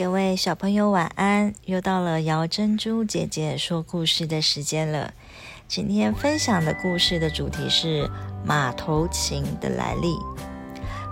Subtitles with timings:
[0.00, 1.52] 各位小朋友晚安！
[1.66, 5.12] 又到了姚珍珠姐姐说故事的时间了。
[5.68, 8.10] 今天分享的故事的主题是
[8.42, 10.16] 马头琴的来历。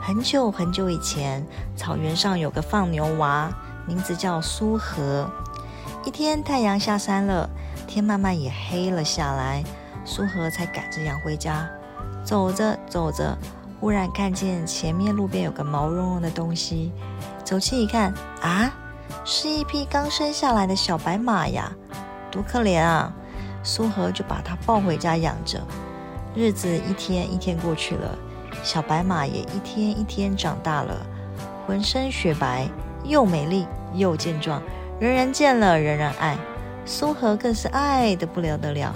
[0.01, 1.47] 很久很久以前，
[1.77, 3.53] 草原上有个放牛娃，
[3.87, 5.31] 名字叫苏和。
[6.07, 7.47] 一天太阳下山了，
[7.87, 9.63] 天慢慢也黑了下来，
[10.07, 11.69] 苏和才赶着羊回家。
[12.25, 13.37] 走着走着，
[13.81, 16.91] 忽然看见前面路边有个毛茸茸的东西，
[17.45, 18.73] 走近一看，啊，
[19.25, 21.73] 是一匹刚生下来的小白马呀，
[22.31, 23.13] 多可怜啊！
[23.63, 25.61] 苏荷就把它抱回家养着。
[26.35, 28.17] 日子一天一天过去了，
[28.63, 30.95] 小白马也一天一天长大了，
[31.67, 32.69] 浑身雪白，
[33.05, 34.63] 又美丽又健壮，
[35.01, 36.37] 人人见了人人爱。
[36.87, 38.95] 苏荷更是爱得不了得了，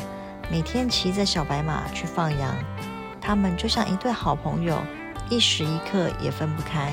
[0.50, 2.54] 每天骑着小白马去放羊，
[3.20, 4.78] 他们就像一对好朋友，
[5.28, 6.90] 一时一刻也分不开。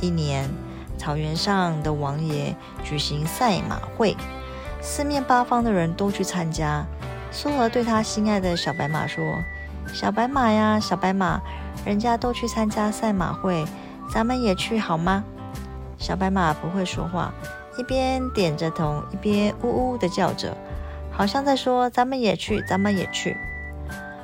[0.00, 0.48] 一年，
[0.96, 4.16] 草原上的王爷举行赛马会。
[4.80, 6.84] 四面八方的人都去参加。
[7.32, 9.22] 苏和对他心爱的小白马说
[9.92, 11.40] ：“小白马呀，小白马，
[11.84, 13.64] 人家都去参加赛马会，
[14.12, 15.24] 咱们也去好吗？”
[15.98, 17.32] 小白马不会说话，
[17.78, 20.56] 一边点着头，一边呜呜的叫着，
[21.10, 23.36] 好像在说：“咱们也去，咱们也去。”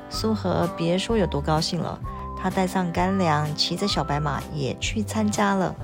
[0.09, 1.99] 苏和别说有多高兴了，
[2.41, 5.75] 他带上干粮，骑着小白马也去参加了。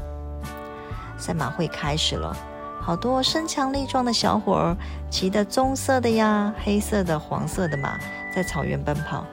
[1.20, 2.36] 赛马会开始了。
[2.82, 4.78] 好多身强力壮的小伙儿
[5.12, 8.00] 骑的棕色的呀、黑色的、黄色的马
[8.34, 9.24] 在草原奔跑，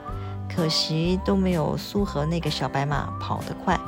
[0.53, 3.79] 可惜都没有苏和那个小白马跑得快。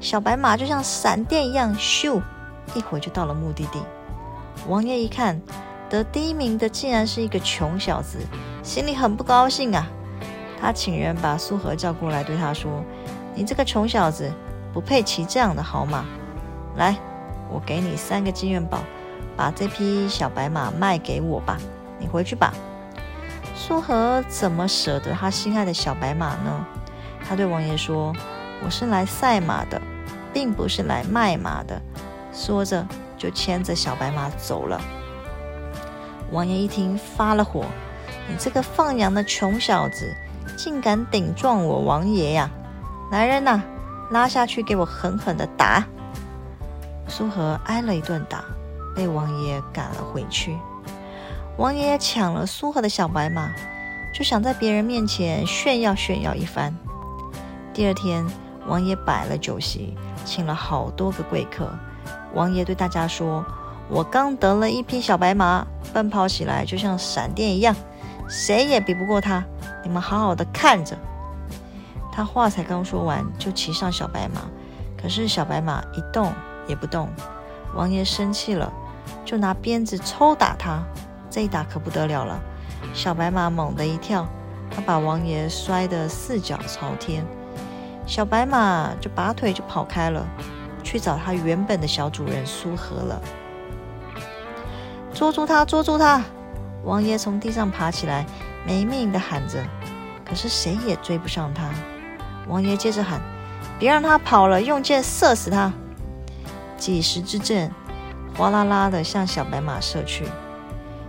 [0.00, 2.20] 小白马就像闪电一样，咻，
[2.74, 3.80] 一会儿就到了目的地。
[4.66, 5.40] 王爷一看，
[5.88, 8.18] 得第一名的竟然是一个穷小子，
[8.62, 9.86] 心里很不高兴啊。
[10.60, 12.82] 他请人把苏和叫过来，对他说
[13.36, 14.32] ：“你这个穷小子，
[14.72, 16.04] 不配骑这样的好马，
[16.76, 16.96] 来。”
[17.50, 18.80] 我给你三个金元宝，
[19.36, 21.58] 把这匹小白马卖给我吧。
[21.98, 22.52] 你回去吧。
[23.54, 26.66] 苏和怎么舍得他心爱的小白马呢？
[27.26, 28.12] 他对王爷说
[28.64, 29.80] ：“我是来赛马的，
[30.32, 31.80] 并不是来卖马的。”
[32.32, 34.80] 说着就牵着小白马走了。
[36.30, 37.64] 王爷一听发了火
[38.28, 40.14] ：“你这个放羊的穷小子，
[40.56, 42.50] 竟敢顶撞我王爷呀！
[43.10, 43.62] 来人呐，
[44.10, 45.84] 拉下去给我狠狠的打！”
[47.08, 48.44] 苏和挨了一顿打，
[48.94, 50.56] 被王爷赶了回去。
[51.56, 53.50] 王爷抢了苏和的小白马，
[54.14, 56.74] 就想在别人面前炫耀炫耀一番。
[57.72, 58.26] 第二天，
[58.66, 61.70] 王爷摆了酒席，请了好多个贵客。
[62.34, 63.44] 王爷对大家说
[63.88, 67.74] ：“我刚得了一匹小白马，奔跑起来就像闪电一样，
[68.28, 69.42] 谁也比不过它。
[69.82, 70.96] 你们好好的看着。”
[72.12, 74.40] 他话才刚说完，就骑上小白马，
[75.00, 76.32] 可是小白马一动。
[76.66, 77.08] 也不动，
[77.74, 78.72] 王爷生气了，
[79.24, 80.82] 就拿鞭子抽打他。
[81.30, 82.40] 这一打可不得了了，
[82.94, 84.26] 小白马猛地一跳，
[84.70, 87.24] 他把王爷摔得四脚朝天。
[88.06, 90.24] 小白马就拔腿就跑开了，
[90.82, 93.20] 去找他原本的小主人苏和了。
[95.12, 96.22] 捉住他，捉住他！
[96.84, 98.24] 王爷从地上爬起来，
[98.64, 99.64] 没命的喊着，
[100.24, 101.68] 可是谁也追不上他。
[102.46, 103.20] 王爷接着喊
[103.78, 105.72] ：“别让他跑了，用箭射死他！”
[106.76, 107.72] 几十支箭
[108.36, 110.24] 哗啦啦的向小白马射去，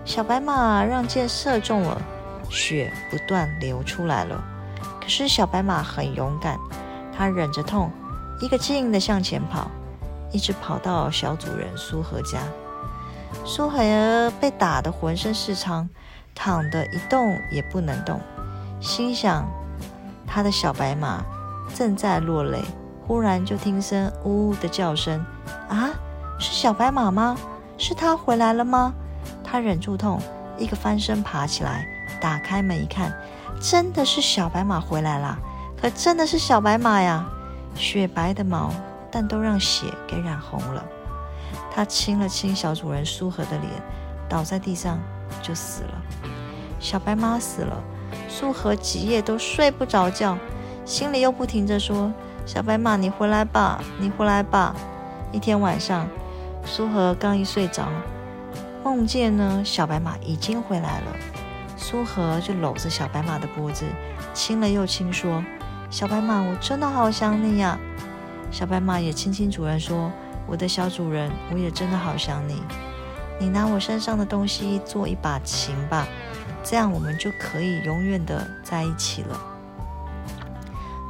[0.05, 2.01] 小白马让箭射中了，
[2.49, 4.41] 血不断流出来了。
[5.01, 6.57] 可是小白马很勇敢，
[7.15, 7.91] 它忍着痛，
[8.41, 9.69] 一个劲的向前跑，
[10.31, 12.39] 一直跑到小主人苏和家。
[13.43, 15.89] 苏和被打得浑身是伤，
[16.33, 18.21] 躺得一动也不能动，
[18.79, 19.45] 心想
[20.25, 21.25] 他的小白马
[21.73, 22.61] 正在落泪。
[23.07, 25.25] 忽然就听声呜呜的叫声，
[25.69, 25.89] 啊，
[26.37, 27.37] 是小白马吗？
[27.77, 28.93] 是他回来了吗？
[29.43, 30.19] 他忍住痛，
[30.57, 31.87] 一个翻身爬起来，
[32.19, 33.13] 打开门一看，
[33.61, 35.39] 真的是小白马回来了。
[35.81, 37.25] 可真的是小白马呀，
[37.75, 38.71] 雪白的毛，
[39.09, 40.83] 但都让血给染红了。
[41.73, 43.71] 他亲了亲小主人苏和的脸，
[44.27, 44.99] 倒在地上
[45.41, 46.01] 就死了。
[46.79, 47.81] 小白马死了，
[48.27, 50.37] 苏和几夜都睡不着觉，
[50.83, 52.11] 心里又不停着说。
[52.47, 54.73] 小白马，你回来吧，你回来吧。
[55.33, 56.07] 一天晚上，
[56.63, 57.89] 苏和刚一睡着，
[58.85, 61.07] 梦见呢，小白马已经回来了。
[61.75, 63.83] 苏和就搂着小白马的脖子，
[64.33, 65.43] 亲了又亲，说
[65.91, 67.77] ：“小白马，我真的好想你呀。”
[68.49, 70.09] 小白马也亲亲主人，说
[70.47, 72.63] ：“我的小主人，我也真的好想你。
[73.41, 76.07] 你拿我身上的东西做一把琴吧，
[76.63, 79.37] 这样我们就可以永远的在一起了。”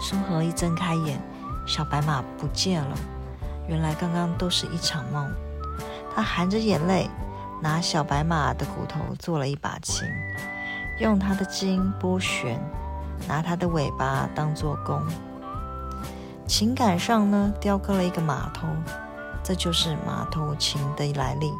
[0.08, 1.20] 苏和一睁开眼，
[1.66, 2.98] 小白马不见了。
[3.68, 5.30] 原来刚刚都是一场梦。
[6.16, 7.10] 他含着眼泪，
[7.62, 10.08] 拿小白马的骨头做了一把琴，
[11.02, 12.58] 用它的筋拨弦，
[13.28, 15.04] 拿它的尾巴当做弓。
[16.48, 18.66] 琴杆上呢，雕刻了一个马头，
[19.44, 21.52] 这就是马头琴的来历。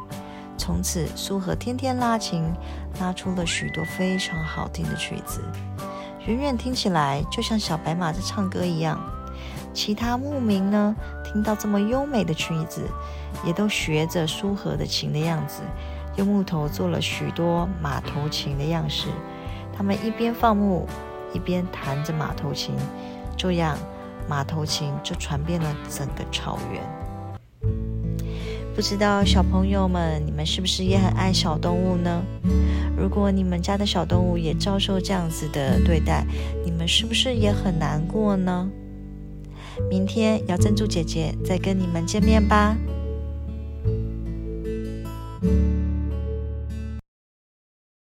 [0.56, 2.50] 从此，苏和天天拉琴，
[2.98, 5.44] 拉出了许多非常好听的曲子，
[6.28, 9.00] 远远听起来就像小白马在唱歌一样。
[9.72, 10.94] 其他牧民呢，
[11.24, 12.82] 听到这么优美的曲子，
[13.46, 15.62] 也都学着苏和的琴的样子，
[16.16, 19.08] 用木头做了许多马头琴的样式。
[19.74, 20.86] 他们一边放牧，
[21.32, 22.74] 一边弹着马头琴，
[23.34, 23.78] 这样
[24.28, 26.82] 马头琴就传遍了整个草原。
[28.76, 32.22] 不知道小朋友们，你们是不是也很爱小动物呢？
[32.98, 36.26] 如果你们家的小动物也遭受这样子的对待，
[36.64, 38.68] 你们是不是也很难过呢？
[39.88, 42.76] 明天姚珍珠姐姐再跟你们见面吧。